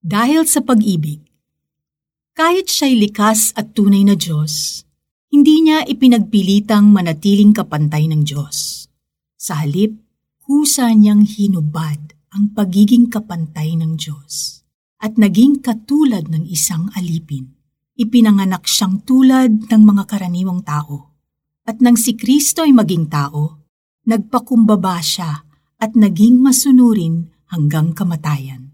Dahil 0.00 0.48
sa 0.48 0.64
pag-ibig, 0.64 1.20
kahit 2.32 2.72
siya'y 2.72 2.96
likas 3.04 3.52
at 3.52 3.76
tunay 3.76 4.00
na 4.00 4.16
Diyos, 4.16 4.80
hindi 5.28 5.60
niya 5.60 5.84
ipinagpilitang 5.84 6.88
manatiling 6.88 7.52
kapantay 7.52 8.08
ng 8.08 8.24
Diyos. 8.24 8.88
Sa 9.36 9.60
halip, 9.60 9.92
kusa 10.40 10.88
niyang 10.96 11.28
hinubad 11.28 12.16
ang 12.32 12.48
pagiging 12.56 13.12
kapantay 13.12 13.76
ng 13.76 14.00
Diyos 14.00 14.64
at 15.04 15.20
naging 15.20 15.60
katulad 15.60 16.32
ng 16.32 16.48
isang 16.48 16.88
alipin. 16.96 17.52
Ipinanganak 18.00 18.64
siyang 18.64 19.04
tulad 19.04 19.68
ng 19.68 19.82
mga 19.84 20.08
karaniwang 20.08 20.64
tao. 20.64 21.12
At 21.68 21.84
nang 21.84 22.00
si 22.00 22.16
Kristo 22.16 22.64
ay 22.64 22.72
maging 22.72 23.12
tao, 23.12 23.68
nagpakumbaba 24.08 24.96
siya 25.04 25.44
at 25.76 25.92
naging 25.92 26.40
masunurin 26.40 27.28
hanggang 27.52 27.92
kamatayan. 27.92 28.69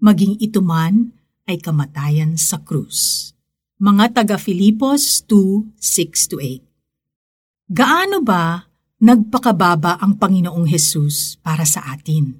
Maging 0.00 0.40
ito 0.40 0.64
man 0.64 1.12
ay 1.44 1.60
kamatayan 1.60 2.40
sa 2.40 2.56
krus. 2.56 3.36
Mga 3.76 4.16
taga 4.16 4.40
Filipos 4.40 5.20
2:6-8. 5.28 6.64
Gaano 7.68 8.24
ba 8.24 8.64
nagpakababa 8.96 10.00
ang 10.00 10.16
Panginoong 10.16 10.64
Hesus 10.64 11.36
para 11.44 11.68
sa 11.68 11.84
atin? 11.92 12.32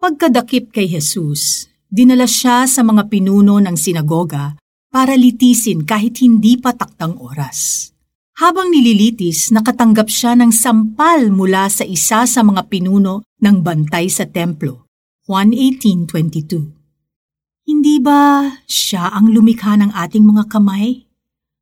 Pagkadakip 0.00 0.72
kay 0.72 0.88
Hesus, 0.88 1.68
dinala 1.92 2.24
siya 2.24 2.64
sa 2.64 2.80
mga 2.80 3.12
pinuno 3.12 3.60
ng 3.60 3.76
sinagoga 3.76 4.56
para 4.88 5.12
litisin 5.12 5.84
kahit 5.84 6.24
hindi 6.24 6.56
pa 6.56 6.72
taktang 6.72 7.20
oras. 7.20 7.92
Habang 8.40 8.72
nililitis, 8.72 9.52
nakatanggap 9.52 10.08
siya 10.08 10.32
ng 10.40 10.56
sampal 10.56 11.28
mula 11.28 11.68
sa 11.68 11.84
isa 11.84 12.24
sa 12.24 12.40
mga 12.40 12.64
pinuno 12.72 13.28
ng 13.44 13.56
bantay 13.60 14.08
sa 14.08 14.24
templo. 14.24 14.85
Juan 15.26 15.50
18.22 15.50 17.66
Hindi 17.66 17.98
ba 17.98 18.46
siya 18.62 19.10
ang 19.10 19.34
lumikha 19.34 19.74
ng 19.74 19.90
ating 19.90 20.22
mga 20.22 20.46
kamay? 20.46 21.02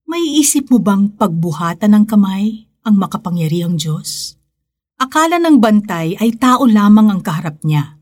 May 0.05 0.21
isip 0.37 0.69
mo 0.69 0.77
bang 0.77 1.09
pagbuhatan 1.09 1.97
ng 1.97 2.05
kamay 2.05 2.69
ang 2.85 3.01
makapangyarihang 3.01 3.81
Diyos? 3.81 4.37
Akala 5.01 5.41
ng 5.41 5.65
bantay 5.65 6.13
ay 6.21 6.37
tao 6.37 6.69
lamang 6.69 7.09
ang 7.09 7.25
kaharap 7.25 7.65
niya. 7.65 7.97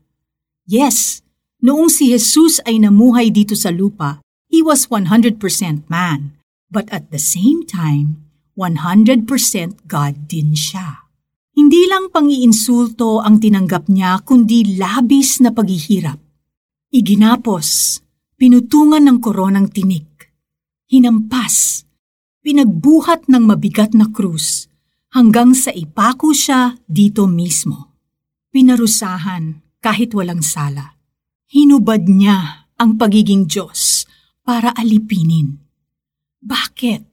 Yes, 0.67 1.23
noong 1.63 1.87
si 1.87 2.11
Jesus 2.11 2.59
ay 2.67 2.83
namuhay 2.83 3.31
dito 3.31 3.55
sa 3.55 3.71
lupa, 3.71 4.19
he 4.51 4.59
was 4.59 4.91
100% 4.91 5.39
man. 5.87 6.35
But 6.67 6.91
at 6.91 7.07
the 7.07 7.23
same 7.23 7.63
time, 7.63 8.19
100% 8.59 9.87
God 9.87 10.27
din 10.27 10.59
siya. 10.59 11.02
Hindi 11.63 11.87
lang 11.87 12.11
pangiinsulto 12.11 13.23
ang 13.23 13.39
tinanggap 13.39 13.87
niya 13.87 14.19
kundi 14.27 14.75
labis 14.75 15.39
na 15.39 15.55
paghihirap. 15.55 16.19
Iginapos, 16.91 18.03
pinutungan 18.35 18.99
ng 18.99 19.23
koronang 19.23 19.71
tinik, 19.71 20.27
hinampas, 20.91 21.87
pinagbuhat 22.43 23.31
ng 23.31 23.47
mabigat 23.47 23.95
na 23.95 24.11
krus 24.11 24.67
hanggang 25.15 25.55
sa 25.55 25.71
ipako 25.71 26.35
siya 26.35 26.75
dito 26.83 27.31
mismo. 27.31 27.95
Pinarusahan 28.51 29.79
kahit 29.79 30.11
walang 30.11 30.43
sala. 30.43 30.99
Hinubad 31.47 32.11
niya 32.11 32.67
ang 32.75 32.99
pagiging 32.99 33.47
Diyos 33.47 34.03
para 34.43 34.75
alipinin. 34.75 35.63
Bakit? 36.43 37.07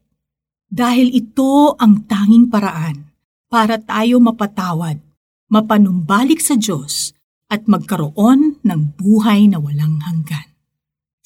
Dahil 0.67 1.15
ito 1.15 1.79
ang 1.79 2.03
tanging 2.11 2.51
paraan 2.51 3.10
para 3.51 3.83
tayo 3.83 4.23
mapatawad, 4.23 5.03
mapanumbalik 5.51 6.39
sa 6.39 6.55
Diyos 6.55 7.11
at 7.51 7.67
magkaroon 7.67 8.63
ng 8.63 8.81
buhay 8.95 9.51
na 9.51 9.59
walang 9.59 9.99
hanggan. 10.07 10.55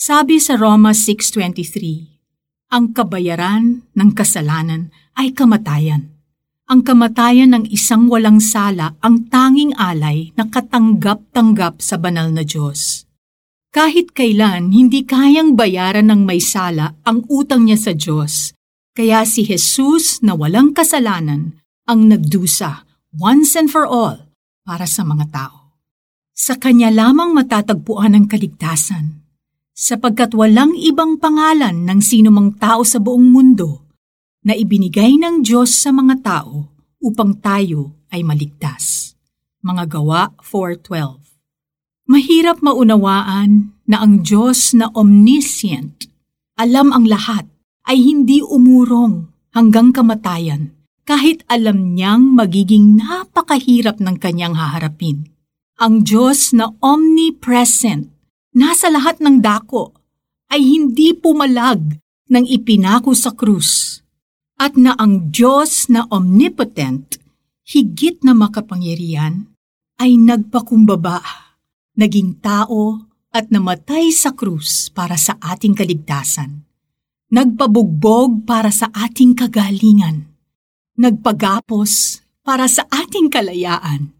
Sabi 0.00 0.40
sa 0.40 0.56
Roma 0.56 0.96
6.23, 0.96 2.72
ang 2.72 2.96
kabayaran 2.96 3.84
ng 3.92 4.10
kasalanan 4.16 4.88
ay 5.20 5.36
kamatayan. 5.36 6.16
Ang 6.64 6.80
kamatayan 6.80 7.52
ng 7.52 7.64
isang 7.68 8.08
walang 8.08 8.40
sala 8.40 8.96
ang 9.04 9.28
tanging 9.28 9.76
alay 9.76 10.32
na 10.32 10.48
katanggap-tanggap 10.48 11.84
sa 11.84 12.00
banal 12.00 12.32
na 12.32 12.40
Diyos. 12.40 13.04
Kahit 13.68 14.16
kailan 14.16 14.72
hindi 14.72 15.04
kayang 15.04 15.60
bayaran 15.60 16.08
ng 16.08 16.24
may 16.24 16.40
sala 16.40 16.96
ang 17.04 17.20
utang 17.28 17.68
niya 17.68 17.76
sa 17.76 17.92
Diyos, 17.92 18.56
kaya 18.96 19.28
si 19.28 19.44
Jesus 19.44 20.24
na 20.24 20.32
walang 20.32 20.72
kasalanan 20.72 21.63
ang 21.84 22.08
nagdusa 22.08 22.88
once 23.12 23.52
and 23.60 23.68
for 23.68 23.84
all 23.84 24.32
para 24.64 24.88
sa 24.88 25.04
mga 25.04 25.28
tao. 25.28 25.76
Sa 26.32 26.56
kanya 26.56 26.88
lamang 26.88 27.36
matatagpuan 27.36 28.16
ang 28.16 28.26
kaligtasan, 28.26 29.20
sapagkat 29.76 30.32
walang 30.32 30.72
ibang 30.80 31.20
pangalan 31.20 31.84
ng 31.84 32.00
sinumang 32.00 32.56
tao 32.56 32.82
sa 32.82 32.98
buong 32.98 33.28
mundo 33.28 33.84
na 34.42 34.56
ibinigay 34.56 35.20
ng 35.20 35.44
Diyos 35.44 35.76
sa 35.76 35.92
mga 35.92 36.24
tao 36.24 36.72
upang 37.04 37.36
tayo 37.38 38.08
ay 38.08 38.24
maligtas. 38.24 39.12
Mga 39.60 39.84
gawa 40.00 40.32
4.12 40.40 41.20
Mahirap 42.08 42.60
maunawaan 42.60 43.76
na 43.84 44.00
ang 44.04 44.24
Diyos 44.24 44.72
na 44.76 44.92
omniscient, 44.92 46.08
alam 46.56 46.92
ang 46.92 47.08
lahat, 47.08 47.48
ay 47.84 48.00
hindi 48.00 48.40
umurong 48.40 49.28
hanggang 49.52 49.92
kamatayan 49.92 50.72
kahit 51.04 51.44
alam 51.48 51.96
niyang 51.96 52.32
magiging 52.32 52.96
napakahirap 52.96 54.00
ng 54.00 54.16
kanyang 54.16 54.56
haharapin. 54.56 55.28
Ang 55.76 56.04
Diyos 56.04 56.56
na 56.56 56.72
omnipresent, 56.80 58.08
nasa 58.56 58.88
lahat 58.88 59.20
ng 59.20 59.40
dako, 59.44 59.92
ay 60.48 60.64
hindi 60.64 61.12
pumalag 61.12 62.00
ng 62.30 62.44
ipinako 62.48 63.12
sa 63.12 63.36
krus. 63.36 64.00
At 64.54 64.78
na 64.80 64.94
ang 64.96 65.34
Diyos 65.34 65.90
na 65.90 66.06
omnipotent, 66.08 67.18
higit 67.66 68.22
na 68.22 68.32
makapangyarihan, 68.32 69.50
ay 69.98 70.14
nagpakumbaba, 70.16 71.20
naging 71.98 72.38
tao 72.38 73.10
at 73.34 73.50
namatay 73.50 74.14
sa 74.14 74.30
krus 74.30 74.94
para 74.94 75.18
sa 75.18 75.34
ating 75.42 75.74
kaligtasan 75.74 76.64
nagpabugbog 77.34 78.46
para 78.46 78.70
sa 78.70 78.86
ating 78.94 79.34
kagalingan, 79.34 80.30
nagpagapos 80.98 82.22
para 82.44 82.66
sa 82.70 82.86
ating 82.90 83.30
kalayaan, 83.30 84.14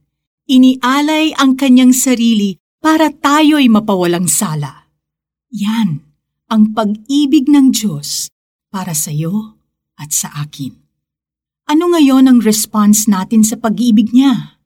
inialay 0.46 1.34
ang 1.38 1.54
kanyang 1.54 1.94
sarili 1.94 2.58
para 2.82 3.10
tayo'y 3.10 3.70
mapawalang 3.70 4.28
sala. 4.28 4.90
Yan 5.54 6.02
ang 6.50 6.76
pag-ibig 6.76 7.48
ng 7.48 7.72
Diyos 7.72 8.28
para 8.68 8.92
sa 8.92 9.14
iyo 9.14 9.58
at 9.96 10.10
sa 10.10 10.30
akin. 10.34 10.74
Ano 11.64 11.94
ngayon 11.94 12.28
ang 12.28 12.38
response 12.44 13.08
natin 13.08 13.40
sa 13.40 13.56
pag-ibig 13.56 14.12
niya? 14.12 14.60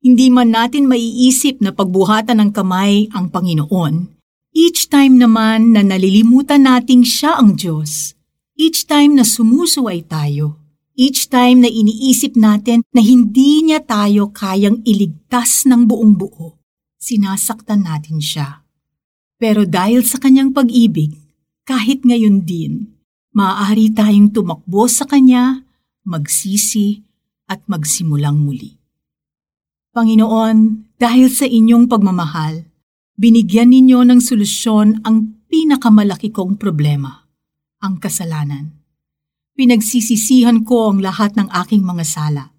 Hindi 0.00 0.32
man 0.32 0.54
natin 0.54 0.88
maiisip 0.88 1.60
na 1.60 1.74
pagbuhatan 1.74 2.40
ng 2.40 2.50
kamay 2.54 3.10
ang 3.12 3.28
Panginoon, 3.28 4.18
Each 4.58 4.88
time 4.88 5.20
naman 5.20 5.70
na 5.70 5.86
nalilimutan 5.86 6.64
nating 6.64 7.06
siya 7.06 7.36
ang 7.38 7.54
Diyos, 7.54 8.18
each 8.58 8.90
time 8.90 9.14
na 9.14 9.22
sumusuway 9.22 10.02
tayo, 10.02 10.58
each 10.98 11.30
time 11.30 11.62
na 11.62 11.70
iniisip 11.70 12.34
natin 12.34 12.82
na 12.90 12.98
hindi 12.98 13.62
niya 13.62 13.78
tayo 13.86 14.34
kayang 14.34 14.82
iligtas 14.82 15.62
ng 15.70 15.86
buong 15.86 16.18
buo, 16.18 16.58
sinasaktan 16.98 17.86
natin 17.86 18.18
siya. 18.18 18.66
Pero 19.38 19.62
dahil 19.62 20.02
sa 20.02 20.18
kanyang 20.18 20.50
pag-ibig, 20.50 21.14
kahit 21.62 22.02
ngayon 22.02 22.42
din, 22.42 22.98
maaari 23.30 23.94
tayong 23.94 24.34
tumakbo 24.34 24.90
sa 24.90 25.06
kanya, 25.06 25.62
magsisi 26.02 27.06
at 27.46 27.62
magsimulang 27.70 28.34
muli. 28.34 28.74
Panginoon, 29.94 30.90
dahil 30.98 31.30
sa 31.30 31.46
inyong 31.46 31.86
pagmamahal, 31.86 32.66
binigyan 33.14 33.70
ninyo 33.70 34.02
ng 34.02 34.18
solusyon 34.18 35.06
ang 35.06 35.46
pinakamalaki 35.46 36.34
kong 36.34 36.58
problema, 36.58 37.22
ang 37.78 38.02
kasalanan. 38.02 38.77
Pinagsisisihan 39.58 40.62
ko 40.62 40.94
ang 40.94 41.02
lahat 41.02 41.34
ng 41.34 41.50
aking 41.50 41.82
mga 41.82 42.06
sala. 42.06 42.54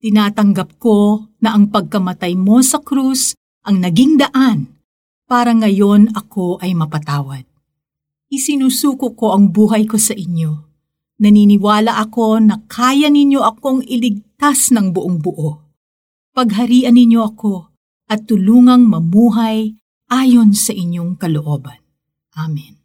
Tinatanggap 0.00 0.80
ko 0.80 1.28
na 1.44 1.52
ang 1.52 1.68
pagkamatay 1.68 2.40
mo 2.40 2.64
sa 2.64 2.80
krus 2.80 3.36
ang 3.68 3.84
naging 3.84 4.16
daan 4.16 4.80
para 5.28 5.52
ngayon 5.52 6.08
ako 6.16 6.56
ay 6.64 6.72
mapatawad. 6.72 7.44
Isinusuko 8.32 9.12
ko 9.12 9.36
ang 9.36 9.52
buhay 9.52 9.84
ko 9.84 10.00
sa 10.00 10.16
inyo. 10.16 10.72
Naniniwala 11.20 12.00
ako 12.00 12.40
na 12.40 12.64
kaya 12.64 13.12
ninyo 13.12 13.44
akong 13.44 13.84
iligtas 13.84 14.72
ng 14.72 14.88
buong 14.88 15.20
buo. 15.20 15.60
Pagharian 16.32 16.96
ninyo 16.96 17.28
ako 17.28 17.68
at 18.08 18.24
tulungang 18.24 18.88
mamuhay 18.88 19.76
ayon 20.08 20.56
sa 20.56 20.72
inyong 20.72 21.20
kalooban. 21.20 21.76
Amen. 22.40 22.80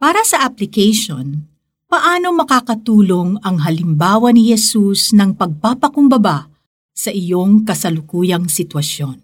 Para 0.00 0.24
sa 0.24 0.40
application, 0.48 1.52
paano 1.86 2.34
makakatulong 2.34 3.38
ang 3.46 3.62
halimbawa 3.62 4.34
ni 4.34 4.50
Jesus 4.50 5.14
ng 5.14 5.38
pagpapakumbaba 5.38 6.50
sa 6.90 7.10
iyong 7.14 7.62
kasalukuyang 7.62 8.50
sitwasyon? 8.50 9.22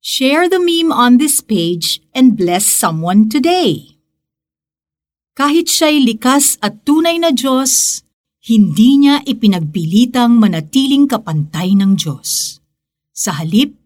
Share 0.00 0.48
the 0.48 0.58
meme 0.58 0.90
on 0.90 1.20
this 1.20 1.38
page 1.44 2.00
and 2.16 2.34
bless 2.34 2.66
someone 2.66 3.28
today. 3.30 3.94
Kahit 5.36 5.70
siya'y 5.70 6.02
likas 6.04 6.58
at 6.64 6.82
tunay 6.82 7.20
na 7.20 7.30
Diyos, 7.30 8.02
hindi 8.48 8.96
niya 9.06 9.20
ipinagpilitang 9.22 10.40
manatiling 10.40 11.04
kapantay 11.04 11.76
ng 11.76 11.94
Diyos. 11.94 12.58
Sa 13.12 13.36
halip, 13.36 13.76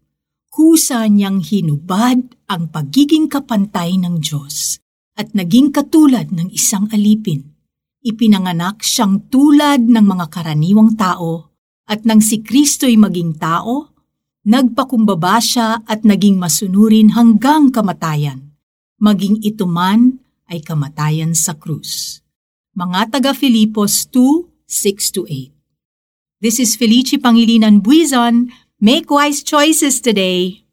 kusa 0.55 1.03
niyang 1.11 1.43
hinubad 1.43 2.23
ang 2.47 2.71
pagiging 2.71 3.27
kapantay 3.27 3.99
ng 3.99 4.23
Diyos 4.23 4.84
at 5.15 5.35
naging 5.35 5.71
katulad 5.71 6.31
ng 6.35 6.51
isang 6.51 6.91
alipin. 6.91 7.55
Ipinanganak 8.05 8.85
siyang 8.85 9.31
tulad 9.33 9.87
ng 9.87 10.05
mga 10.05 10.27
karaniwang 10.29 10.99
tao 10.99 11.55
at 11.89 12.05
nang 12.05 12.21
si 12.21 12.41
Kristo'y 12.45 12.97
maging 13.01 13.41
tao, 13.41 13.93
nagpakumbaba 14.45 15.41
siya 15.41 15.81
at 15.89 16.05
naging 16.05 16.37
masunurin 16.37 17.17
hanggang 17.17 17.73
kamatayan. 17.73 18.53
Maging 19.01 19.41
ito 19.41 19.65
man 19.65 20.21
ay 20.49 20.61
kamatayan 20.61 21.33
sa 21.33 21.57
krus. 21.57 22.21
Mga 22.77 23.17
taga 23.17 23.33
Filipos 23.33 24.05
2, 24.11 24.69
6-8 24.69 25.55
This 26.45 26.61
is 26.61 26.77
Felici 26.77 27.17
Pangilinan 27.17 27.81
Buizon. 27.81 28.53
Make 28.77 29.09
wise 29.09 29.41
choices 29.41 30.05
today. 30.05 30.64